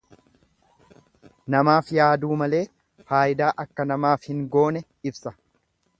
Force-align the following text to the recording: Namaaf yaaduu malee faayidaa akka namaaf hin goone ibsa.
Namaaf 1.55 1.91
yaaduu 1.97 2.39
malee 2.43 2.63
faayidaa 3.11 3.53
akka 3.65 3.89
namaaf 3.93 4.29
hin 4.31 4.41
goone 4.57 4.87
ibsa. 5.13 5.37